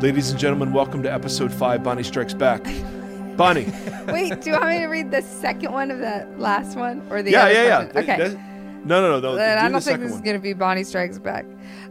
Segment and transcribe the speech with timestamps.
[0.00, 1.82] Ladies and gentlemen, welcome to episode five.
[1.82, 2.64] Bonnie Strikes Back.
[3.36, 3.66] Bonnie.
[4.08, 7.22] Wait, do you want me to read the second one of the last one or
[7.22, 7.84] the yeah, other yeah, yeah.
[7.86, 8.14] question?
[8.14, 8.28] Okay.
[8.28, 8.50] That-
[8.86, 9.34] no, no, no, no.
[9.36, 10.20] Then do I don't think this one.
[10.20, 11.44] is going to be Bonnie Strikes Back.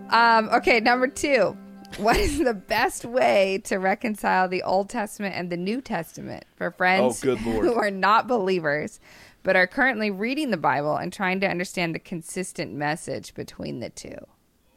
[0.10, 1.56] Um, okay, number two.
[1.98, 6.72] What is the best way to reconcile the Old Testament and the New Testament for
[6.72, 7.66] friends Oh, good Lord.
[7.66, 9.00] who are not believers
[9.44, 13.90] but are currently reading the Bible and trying to understand the consistent message between the
[13.90, 14.18] two?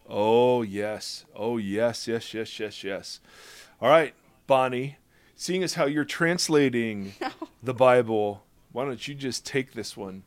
[0.09, 1.25] Oh, yes.
[1.35, 3.21] Oh, yes, yes, yes, yes, yes.
[3.81, 4.15] All right,
[4.47, 4.99] Bonnie,
[5.37, 7.15] seeing as how you're translating
[7.63, 10.23] the Bible, why don't you just take this one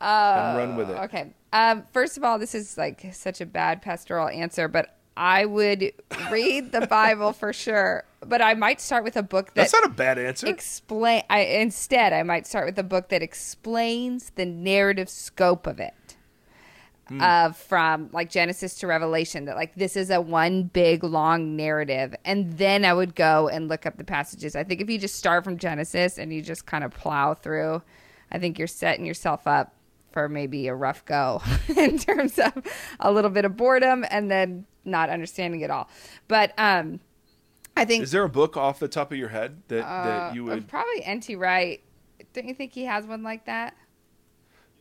[0.00, 0.98] and run with it?
[1.04, 1.32] Okay.
[1.52, 5.92] Um, first of all, this is like such a bad pastoral answer, but I would
[6.30, 8.04] read the Bible for sure.
[8.20, 10.46] But I might start with a book that That's not a bad answer.
[10.48, 11.22] explain.
[11.30, 15.94] I instead I might start with a book that explains the narrative scope of it.
[17.08, 17.20] Hmm.
[17.20, 22.14] Uh, from like Genesis to Revelation, that like this is a one big long narrative,
[22.24, 24.56] and then I would go and look up the passages.
[24.56, 27.82] I think if you just start from Genesis and you just kind of plow through,
[28.32, 29.74] I think you're setting yourself up
[30.12, 31.42] for maybe a rough go
[31.76, 32.52] in terms of
[33.00, 35.90] a little bit of boredom and then not understanding it all.
[36.28, 37.00] But um,
[37.76, 40.34] I think Is there a book off the top of your head that, uh, that
[40.34, 40.68] you uh, would?
[40.68, 41.34] probably N.T.
[41.36, 41.82] Wright.
[42.32, 43.74] Don't you think he has one like that?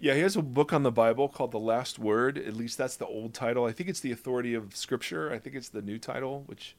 [0.03, 2.37] Yeah, he has a book on the Bible called The Last Word.
[2.37, 3.63] At least that's the old title.
[3.63, 5.31] I think it's the Authority of Scripture.
[5.31, 6.75] I think it's the new title, which.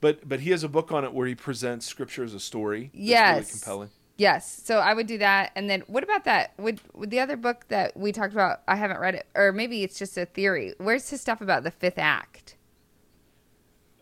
[0.00, 2.90] But but he has a book on it where he presents Scripture as a story.
[2.92, 3.36] It's Yes.
[3.36, 3.90] really compelling.
[4.16, 4.60] Yes.
[4.64, 5.52] So I would do that.
[5.54, 6.54] And then what about that?
[6.58, 8.62] Would, would the other book that we talked about?
[8.66, 10.74] I haven't read it, or maybe it's just a theory.
[10.78, 12.56] Where's his stuff about the fifth act?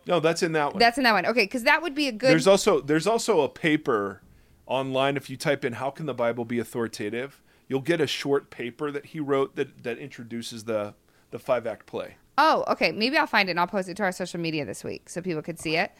[0.07, 0.79] No, that's in that one.
[0.79, 1.27] That's in that one.
[1.27, 2.31] Okay, because that would be a good.
[2.31, 4.23] There's also there's also a paper
[4.65, 7.39] online if you type in how can the Bible be authoritative,
[7.71, 10.93] you'll get a short paper that he wrote that that introduces the
[11.31, 12.17] the five act play.
[12.37, 12.91] oh, okay.
[12.91, 15.21] Maybe I'll find it and I'll post it to our social media this week so
[15.21, 15.91] people could see it.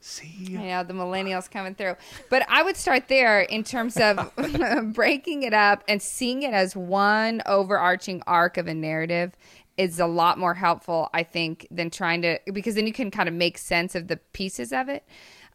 [0.00, 0.48] See?
[0.50, 1.96] Know, the millennials coming through.
[2.28, 4.30] But I would start there in terms of
[4.92, 9.32] breaking it up and seeing it as one overarching arc of a narrative
[9.78, 13.30] is a lot more helpful, I think, than trying to because then you can kind
[13.30, 15.04] of make sense of the pieces of it.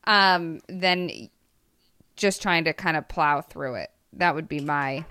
[0.06, 1.30] Um, than
[2.16, 3.92] just trying to kind of plow through it.
[4.14, 5.06] That would be my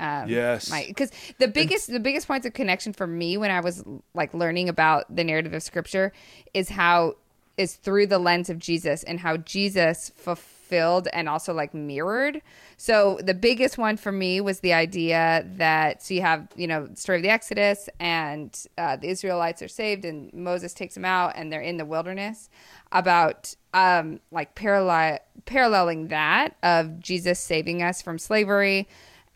[0.00, 0.70] um, Yes.
[0.70, 3.84] my because the biggest the biggest points of connection for me when I was
[4.14, 6.12] like learning about the narrative of Scripture
[6.54, 7.14] is how
[7.56, 12.40] is through the lens of Jesus and how Jesus fulfilled and also like mirrored.
[12.78, 16.88] So the biggest one for me was the idea that so you have you know
[16.94, 21.34] story of the Exodus and uh, the Israelites are saved and Moses takes them out
[21.36, 22.48] and they're in the wilderness
[22.92, 28.88] about um like parallel paralleling that of Jesus saving us from slavery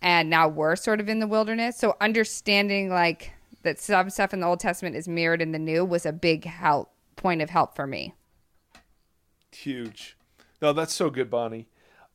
[0.04, 1.78] and now we're sort of in the wilderness.
[1.78, 3.32] So understanding like
[3.62, 6.44] that some stuff in the Old Testament is mirrored in the New was a big
[6.44, 8.14] help point of help for me.
[9.50, 10.16] Huge.
[10.60, 11.68] No, that's so good, Bonnie.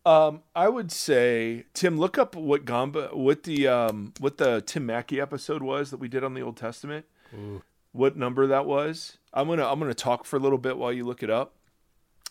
[0.06, 4.86] Um, I would say, Tim, look up what Gamba, what the um, what the Tim
[4.86, 7.06] Mackie episode was that we did on the Old Testament.
[7.92, 9.18] What number that was?
[9.34, 11.56] I'm gonna I'm gonna talk for a little bit while you look it up.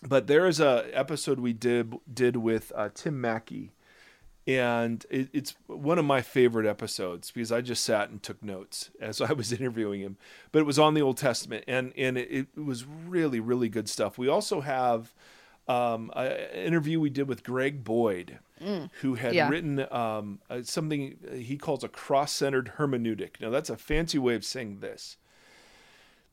[0.01, 3.73] But there is a episode we did did with uh, Tim Mackie,
[4.49, 8.89] and it, it's one of my favorite episodes because I just sat and took notes
[8.99, 10.17] as I was interviewing him.
[10.51, 13.87] But it was on the Old Testament, and and it, it was really really good
[13.87, 14.17] stuff.
[14.17, 15.13] We also have
[15.67, 18.39] um, an interview we did with Greg Boyd,
[19.01, 19.49] who had Yeah.
[19.49, 23.39] written um, something he calls a cross-centered hermeneutic.
[23.39, 25.17] Now that's a fancy way of saying this: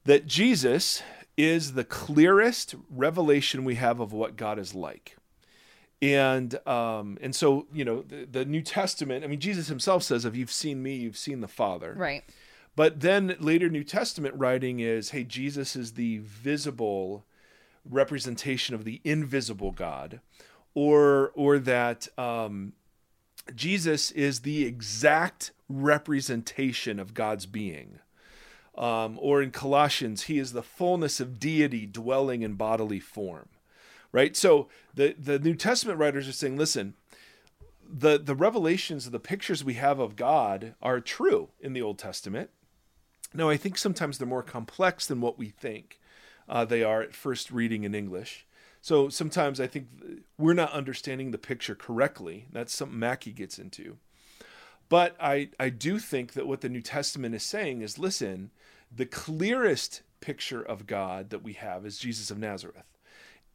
[0.05, 1.03] that Jesus
[1.37, 5.17] is the clearest revelation we have of what God is like
[6.03, 10.25] and um and so you know the, the new testament i mean jesus himself says
[10.25, 12.23] if you've seen me you've seen the father Right.
[12.75, 17.25] but then later new testament writing is hey jesus is the visible
[17.89, 20.21] representation of the invisible god
[20.75, 22.75] or or that um
[23.55, 28.01] jesus is the exact representation of god's being
[28.79, 33.49] um, or in Colossians, he is the fullness of deity dwelling in bodily form.
[34.17, 34.35] Right?
[34.35, 36.95] So the, the New Testament writers are saying, listen,
[37.87, 41.99] the, the revelations, of the pictures we have of God are true in the Old
[41.99, 42.49] Testament.
[43.35, 46.01] Now, I think sometimes they're more complex than what we think
[46.49, 48.47] uh, they are at first reading in English.
[48.81, 49.89] So sometimes I think
[50.39, 52.47] we're not understanding the picture correctly.
[52.51, 53.99] That's something Mackie gets into.
[54.89, 58.51] But I, I do think that what the New Testament is saying is listen,
[58.91, 62.96] the clearest picture of God that we have is Jesus of Nazareth.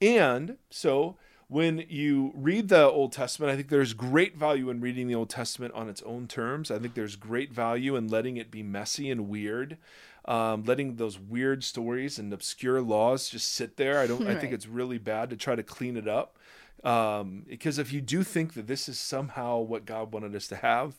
[0.01, 1.15] And so
[1.47, 5.29] when you read the Old Testament, I think there's great value in reading the Old
[5.29, 6.71] Testament on its own terms.
[6.71, 9.77] I think there's great value in letting it be messy and weird,
[10.25, 13.99] um, letting those weird stories and obscure laws just sit there.
[13.99, 14.25] I don't.
[14.27, 16.37] I think it's really bad to try to clean it up,
[16.83, 20.55] um, because if you do think that this is somehow what God wanted us to
[20.55, 20.95] have,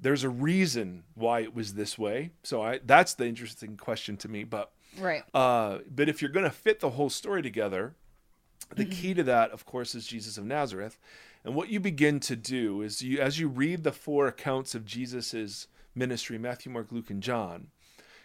[0.00, 2.30] there's a reason why it was this way.
[2.42, 4.44] So I that's the interesting question to me.
[4.44, 5.24] But Right.
[5.34, 7.94] uh, but if you're going to fit the whole story together,
[8.76, 10.98] the key to that, of course, is Jesus of Nazareth.
[11.44, 14.84] And what you begin to do is you, as you read the four accounts of
[14.86, 17.68] Jesus's ministry, Matthew, Mark, Luke, and John,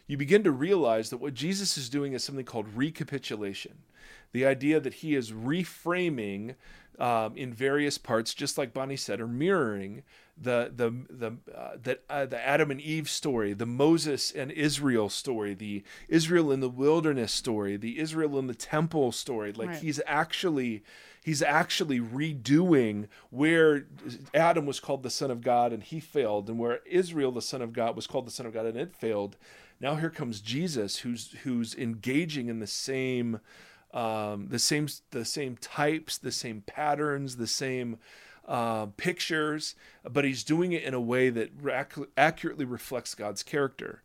[0.07, 3.79] you begin to realize that what Jesus is doing is something called recapitulation.
[4.31, 6.55] The idea that he is reframing
[6.97, 10.03] um, in various parts, just like Bonnie said, or mirroring
[10.41, 15.09] the the the uh, the, uh, the Adam and Eve story, the Moses and Israel
[15.09, 19.51] story, the Israel in the wilderness story, the Israel in the temple story.
[19.51, 19.79] Like Right.
[19.79, 20.83] he's actually
[21.23, 23.85] he's actually redoing where
[24.33, 27.61] Adam was called the son of God and he failed, and where Israel the son
[27.61, 29.37] of God was called the son of God and it failed.
[29.81, 33.39] Now here comes Jesus, who's who's engaging in the same
[33.93, 37.97] um, the same the same types, the same patterns, the same
[38.49, 41.51] uh, pictures, but he's doing it in a way that
[42.17, 44.01] accurately reflects God's character.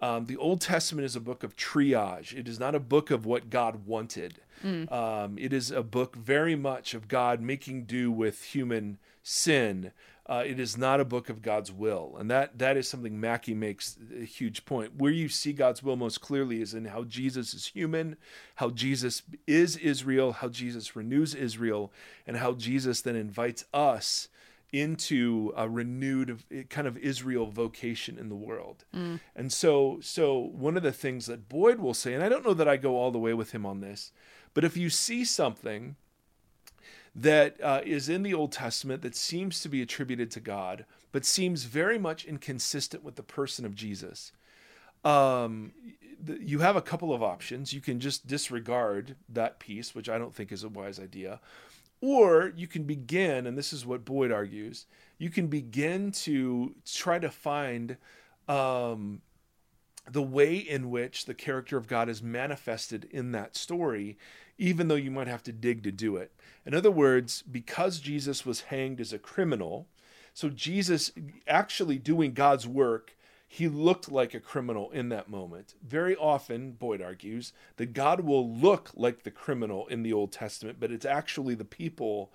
[0.00, 2.36] Um, the Old Testament is a book of triage.
[2.38, 4.40] It is not a book of what God wanted.
[4.92, 9.92] Um, it is a book very much of God making do with human sin.
[10.28, 13.54] Uh, it is not a book of God's will, and that that is something Mackie
[13.54, 14.96] makes a huge point.
[14.96, 18.16] Where you see God's will most clearly is in how Jesus is human,
[18.56, 21.92] how Jesus is Israel, how Jesus renews Israel,
[22.26, 24.28] and how Jesus then invites us
[24.72, 28.84] into a renewed kind of Israel vocation in the world.
[29.36, 32.54] And so so one of the things that Boyd will say and I don't know
[32.54, 34.10] that I go all the way with him on this,
[34.54, 35.94] but if you see something
[37.18, 41.24] that uh, is in the Old Testament that seems to be attributed to God, but
[41.24, 44.32] seems very much inconsistent with the person of Jesus.
[45.02, 45.72] Um,
[46.40, 47.72] you have a couple of options.
[47.72, 51.40] You can just disregard that piece, which I don't think is a wise idea,
[52.02, 54.84] or you can begin, and this is what Boyd argues,
[55.16, 57.96] you can begin to try to find
[58.46, 59.22] um,
[60.10, 64.16] the way in which the character of God is manifested in that story,
[64.58, 66.32] even though you might have to dig to do it.
[66.64, 69.86] In other words, because Jesus was hanged as a criminal,
[70.32, 71.12] so Jesus
[71.48, 73.16] actually doing God's work,
[73.48, 75.74] he looked like a criminal in that moment.
[75.82, 80.78] Very often, Boyd argues, that God will look like the criminal in the Old Testament,
[80.80, 82.32] but it's actually the people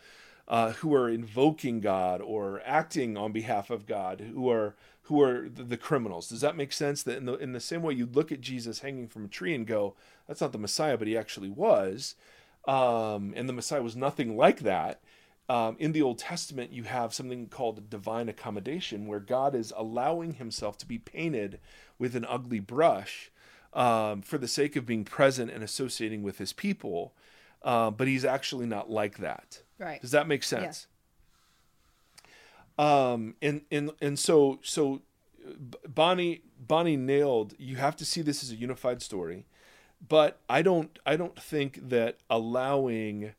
[0.48, 5.50] uh, who are invoking God or acting on behalf of God who are who are
[5.50, 6.30] the, the criminals.
[6.30, 7.04] Does that make sense?
[7.04, 9.54] That in the in the same way you look at Jesus hanging from a tree
[9.54, 9.96] and go,
[10.28, 12.16] "That's not the Messiah," but he actually was,
[12.68, 15.02] um, and the Messiah was nothing like that.
[15.50, 20.36] Um, in the Old Testament, you have something called divine accommodation, where God is allowing
[20.36, 21.60] Himself to be painted
[22.00, 23.32] with an ugly brush
[23.74, 27.14] um, for the sake of being present and associating with His people.
[27.64, 29.62] Uh, but He's actually not like that.
[29.78, 30.00] Right.
[30.00, 30.88] Does that make sense?
[32.82, 35.04] Um, and and and so so
[35.88, 37.54] Bonnie Bonnie nailed.
[37.60, 39.46] You have to see this as a unified story,
[40.10, 43.36] but I don't I don't think that allowing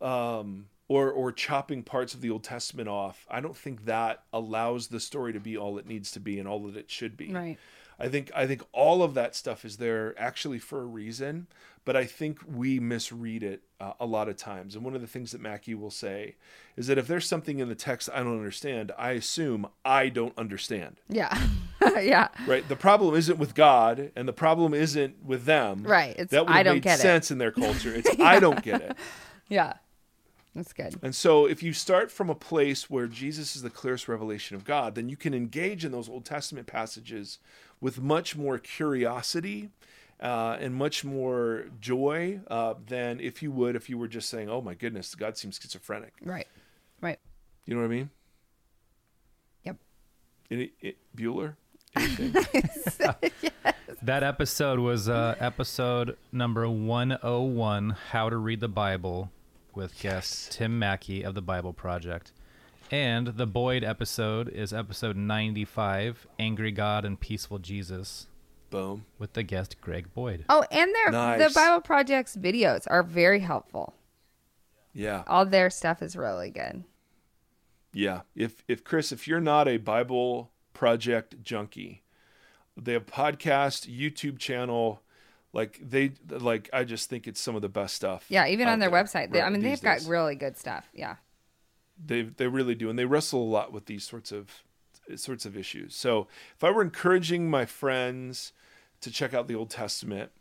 [0.00, 3.26] um, or or chopping parts of the Old Testament off.
[3.30, 6.48] I don't think that allows the story to be all it needs to be and
[6.48, 7.32] all that it should be.
[7.32, 7.58] Right.
[7.98, 11.46] I think I think all of that stuff is there actually for a reason,
[11.84, 14.74] but I think we misread it uh, a lot of times.
[14.74, 16.34] And one of the things that Mackie will say
[16.76, 20.36] is that if there's something in the text I don't understand, I assume I don't
[20.36, 20.96] understand.
[21.08, 21.38] Yeah.
[22.00, 22.28] yeah.
[22.46, 22.66] Right?
[22.68, 25.84] The problem isn't with God, and the problem isn't with them.
[25.84, 26.16] Right.
[26.18, 27.02] It's that would I don't made get it.
[27.02, 27.94] sense in their culture.
[27.94, 28.96] It's I don't get it.
[29.48, 29.74] Yeah.
[30.54, 30.96] That's good.
[31.02, 34.64] And so, if you start from a place where Jesus is the clearest revelation of
[34.64, 37.40] God, then you can engage in those Old Testament passages
[37.80, 39.70] with much more curiosity
[40.20, 44.48] uh, and much more joy uh, than if you would if you were just saying,
[44.48, 46.46] "Oh my goodness, God seems schizophrenic." Right.
[47.00, 47.18] Right.
[47.66, 48.10] You know what I mean?
[49.64, 49.76] Yep.
[50.50, 51.56] Any, it, Bueller?
[51.96, 52.34] Anything?
[54.02, 59.30] That episode was uh, episode number 101 How to Read the Bible
[59.76, 62.32] with guest Tim Mackie of the Bible Project.
[62.90, 68.26] And the Boyd episode is episode 95 Angry God and Peaceful Jesus
[68.70, 69.06] Boom.
[69.18, 70.44] with the guest Greg Boyd.
[70.48, 73.94] Oh, and their the Bible Project's videos are very helpful.
[74.92, 75.24] Yeah.
[75.26, 76.84] All their stuff is really good.
[77.92, 78.22] Yeah.
[78.34, 82.02] If if Chris, if you're not a Bible project junkie,
[82.76, 85.02] they have podcast, YouTube channel,
[85.54, 88.26] Like they like I just think it's some of the best stuff.
[88.28, 89.32] Yeah, even on their there website.
[89.32, 90.90] They, I mean, they've got really good stuff.
[90.92, 91.16] Yeah.
[91.96, 94.64] they they really do and they wrestle a lot with these sorts of
[95.16, 98.52] sorts of issues so if i were encouraging my friends
[99.00, 100.32] to check out the old testament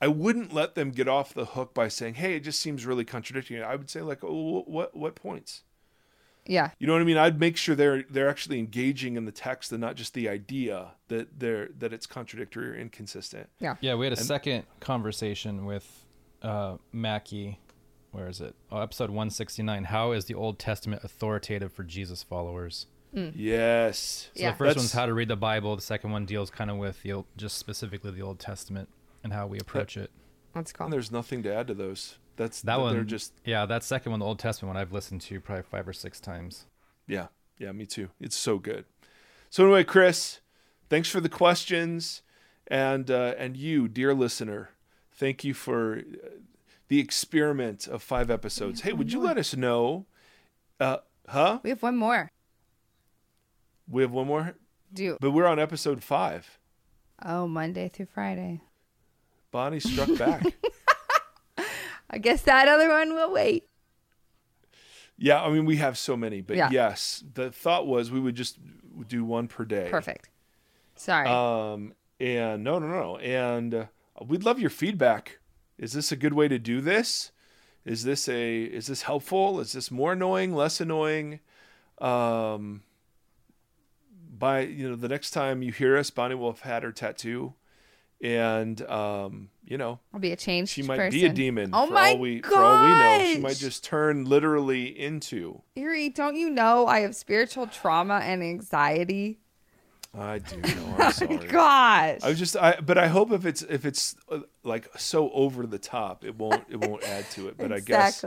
[0.00, 3.04] i wouldn't let them get off the hook by saying hey it just seems really
[3.04, 5.62] contradictory i would say like oh what what points
[6.50, 6.70] Yeah.
[6.78, 9.70] you know what i mean i'd make sure they're they're actually engaging in the text
[9.72, 13.76] and not just the idea that they're that it's contradictory or inconsistent Yeah.
[13.80, 15.86] Yeah, we had a second conversation with
[16.42, 17.58] uh, Mackie.
[18.12, 18.54] Where is it?
[18.72, 19.84] Oh, episode 169.
[19.84, 22.86] How is the Old Testament authoritative for Jesus followers?
[23.34, 24.50] yes So Yeah.
[24.52, 25.76] the first That's- one's how to read the Bible.
[25.76, 28.88] The second one deals kind of with the old, just specifically the Old Testament
[29.22, 30.10] and how we approach it.
[30.54, 30.86] That's cool.
[30.86, 34.12] and there's nothing to add to those that's That they're one, just yeah, that second
[34.12, 36.64] one, the Old Testament one, I've listened to probably five or six times.
[37.06, 37.26] Yeah,
[37.58, 38.08] yeah, me too.
[38.18, 38.86] It's so good.
[39.50, 40.40] So anyway, Chris,
[40.88, 42.22] thanks for the questions,
[42.66, 44.70] and uh, and you, dear listener,
[45.12, 46.28] thank you for uh,
[46.88, 48.80] the experiment of five episodes.
[48.80, 50.06] Hey, would you let us know?
[50.80, 51.58] Uh, huh?
[51.62, 52.30] We have one more.
[53.86, 54.54] We have one more,
[54.94, 56.58] Do but we're on episode five.
[57.22, 58.62] oh Monday through Friday.
[59.50, 60.42] Bonnie struck back.
[62.10, 63.66] I guess that other one will wait.
[65.16, 66.70] yeah, I mean we have so many, but Yeah.
[66.72, 68.58] yes, the thought was we would just
[69.08, 69.88] do one per day.
[69.90, 70.28] Perfect.
[70.96, 71.28] Sorry.
[71.28, 73.16] Um, and no, no, no.
[73.18, 73.84] And uh,
[74.26, 75.38] we'd love your feedback.
[75.78, 77.32] Is this a good way to do this?
[77.84, 79.60] Is this a is this helpful?
[79.60, 81.40] Is this more annoying, less annoying?
[81.98, 82.82] Um,
[84.38, 87.54] by you know, the next time you hear us, Bonnie will have had her tattoo,
[88.22, 91.20] and um, you know, I'll be a changed she might person.
[91.20, 91.70] be a demon.
[91.72, 95.62] Oh for my all we for all we know, she might just turn literally into.
[95.76, 99.38] Erie, don't you know I have spiritual trauma and anxiety?
[100.12, 100.96] I do know.
[100.98, 101.36] I'm sorry.
[101.36, 102.18] Gosh.
[102.22, 105.66] I was just I but I hope if it's if it's uh, like so over
[105.66, 108.24] the top it won't it won't add to it but I guess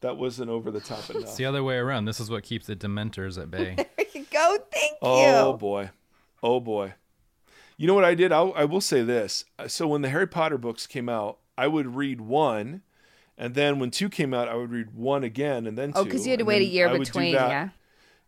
[0.00, 1.24] that wasn't over the top enough.
[1.24, 2.06] It's the other way around.
[2.06, 3.74] This is what keeps the Dementors at bay.
[3.76, 4.56] There you go.
[4.72, 4.98] Thank you.
[5.02, 5.90] oh boy.
[6.42, 6.94] Oh boy.
[7.80, 8.30] You know what I did?
[8.30, 9.46] I'll, I will say this.
[9.58, 12.82] Uh, so when the Harry Potter books came out, I would read one
[13.40, 16.00] and then when two came out I would read one again and then oh, two.
[16.00, 17.70] Oh, because you had to wait a year I between, yeah.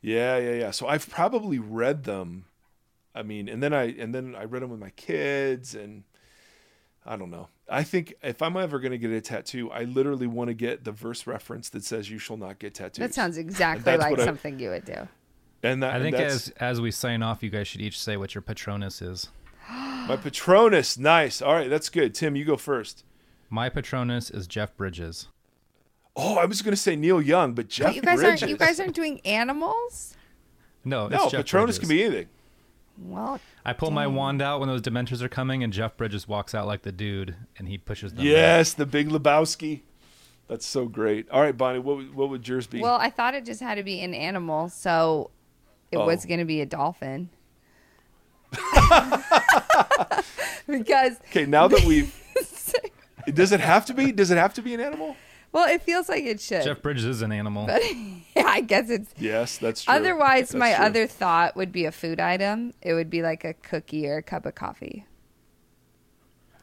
[0.01, 0.71] Yeah, yeah, yeah.
[0.71, 2.47] So I've probably read them.
[3.15, 6.05] I mean, and then I and then I read them with my kids, and
[7.05, 7.49] I don't know.
[7.69, 10.85] I think if I'm ever going to get a tattoo, I literally want to get
[10.85, 14.21] the verse reference that says "You shall not get tattoos." That sounds exactly like what
[14.21, 15.09] I- something you would do.
[15.63, 18.17] And that I and think as as we sign off, you guys should each say
[18.17, 19.29] what your Patronus is.
[20.09, 20.99] My Patronus.
[20.99, 21.41] Nice.
[21.43, 22.15] All right, that's good.
[22.15, 23.05] Tim, you go first.
[23.51, 25.29] My Patronus is Jeff Bridges.
[26.17, 28.43] Oh, I was going to say Neil Young, but Jeff But you guys Bridges.
[28.43, 30.15] aren't you guys aren't doing animals?
[30.85, 31.79] No, no, Jeff Patronus Bridges.
[31.79, 32.29] can be anything.
[33.05, 36.55] Well, I pull my wand out when those Dementors are coming, and Jeff Bridges walks
[36.55, 38.19] out like the dude, and he pushes them.
[38.19, 38.27] back.
[38.27, 39.81] Yes, the Big Lebowski.
[40.49, 41.31] That's so great.
[41.31, 42.81] All right, Bonnie, what would- what would yours be?
[42.81, 45.31] well, I thought it just had to be an animal, so
[45.91, 46.05] it Oh.
[46.07, 47.31] was going to be a dolphin.
[50.67, 52.15] Because okay, now that we've
[53.35, 54.13] does it have to be?
[54.13, 55.17] Does it have to be an animal?
[55.53, 56.65] well, it feels like it should.
[56.65, 57.67] Jeff Bridges is an animal.
[57.67, 57.83] but
[58.37, 59.95] yeah, I guess it's Yes, that's true.
[59.95, 60.85] Otherwise, That's my true.
[60.85, 62.75] other thought would be a food item.
[62.81, 65.07] It would be like a cookie or a cup of coffee.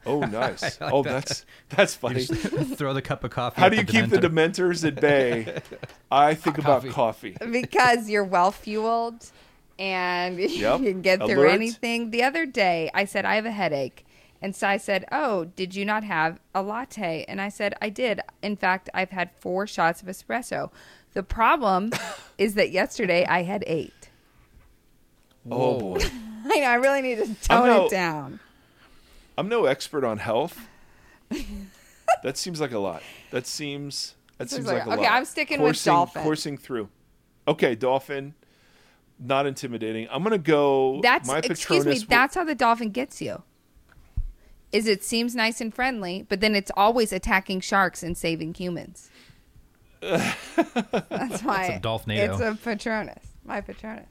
[0.06, 0.78] Oh, nice.
[0.80, 2.24] oh, that's that's funny.
[2.24, 3.60] throw the cup of coffee.
[3.60, 5.60] How at do you the keep the Dementors at bay?
[6.10, 7.36] I think about coffee.
[7.50, 9.30] Because you're well fueled
[9.80, 10.80] and Yep.
[10.80, 11.48] you can get through Alert.
[11.48, 12.10] anything.
[12.12, 14.06] The other day, I said, I have a headache.
[14.42, 17.24] And so I said, Oh, did you not have a latte?
[17.28, 18.20] And I said, I did.
[18.42, 20.70] In fact, I've had four shots of espresso.
[21.14, 21.90] The problem
[22.38, 24.10] is that yesterday I had eight.
[25.50, 25.98] Oh boy,
[26.44, 28.40] I know, I really need to tone no- it down.
[29.38, 30.58] I'm no expert on health.
[32.22, 33.02] that seems like a lot.
[33.30, 35.16] That seems that Seems seems like- like, a okay, lot.
[35.16, 36.22] I'm sticking with coursing, dolphin.
[36.22, 36.88] Coursing through.
[37.48, 38.34] Okay, dolphin.
[39.22, 40.08] Not intimidating.
[40.10, 41.00] I'm gonna go.
[41.02, 41.76] That's my excuse me.
[41.78, 43.42] Patronus will- That's how the dolphin gets you.
[44.72, 49.10] Is it seems nice and friendly, but then it's always attacking sharks and saving humans.
[50.00, 52.30] That's why a Dolphnado.
[52.32, 53.26] It's a Patronus.
[53.44, 54.06] My Patronus.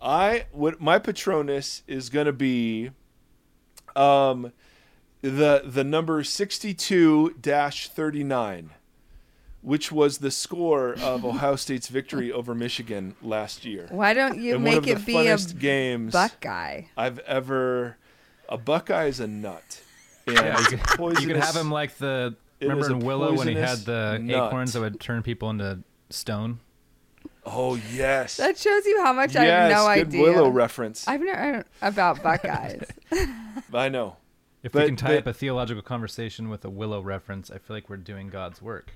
[0.00, 2.90] I what my Patronus is gonna be
[3.96, 4.52] um
[5.22, 8.70] the the number sixty two thirty nine,
[9.66, 13.88] which was the score of Ohio State's victory over Michigan last year.
[13.90, 16.82] Why don't you And make it be a funnest games Buckeye?
[16.96, 17.96] I've ever
[18.48, 19.82] a Buckeye is a nut.
[20.28, 23.34] And Yeah, you a could, you could have him like the It remember in Willow
[23.34, 24.46] when he had the nut.
[24.48, 25.80] acorns that would turn people into
[26.10, 26.60] stone.
[27.44, 28.36] Oh yes.
[28.36, 30.22] That shows you how much I have yes, no good idea.
[30.22, 31.08] Willow reference.
[31.08, 32.84] I've never about Buckeyes.
[33.74, 34.16] I know.
[34.62, 37.58] If But- we can tie but- up a theological conversation with a Willow reference, I
[37.58, 38.92] feel like we're doing God's work.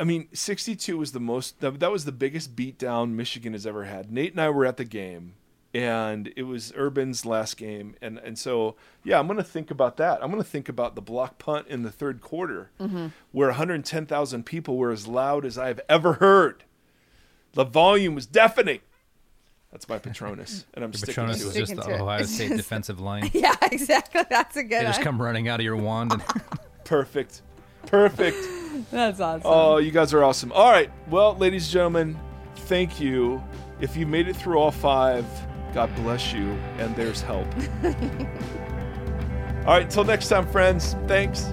[0.00, 3.84] I mean, 62 was the most, that, that was the biggest beatdown Michigan has ever
[3.84, 4.10] had.
[4.10, 5.34] Nate and I were at the game,
[5.74, 7.94] and it was Urban's last game.
[8.00, 10.22] And, and so, yeah, I'm going to think about that.
[10.24, 13.08] I'm going to think about the block punt in the third quarter, mm-hmm.
[13.32, 16.64] where 110,000 people were as loud as I've ever heard.
[17.52, 18.80] The volume was deafening.
[19.70, 21.58] That's my Patronus, and I'm Your sticking Patronus to is it.
[21.60, 22.02] just Sticking the to it.
[22.02, 23.30] Ohio State just- defensive line.
[23.34, 24.22] Yeah, exactly.
[24.30, 26.12] That's a good They just come running out of your wand.
[26.12, 26.22] And
[26.84, 27.42] Perfect.
[27.86, 28.36] Perfect.
[28.90, 29.42] That's awesome.
[29.44, 30.52] Oh, you guys are awesome.
[30.52, 30.90] All right.
[31.08, 32.18] Well, ladies and gentlemen,
[32.56, 33.42] thank you.
[33.80, 35.24] If you made it through all five,
[35.72, 37.46] God bless you, and there's help.
[39.66, 39.88] all right.
[39.88, 40.96] Till next time, friends.
[41.06, 41.52] Thanks.